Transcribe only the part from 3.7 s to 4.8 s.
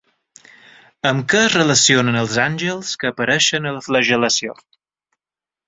a la flagel·lació?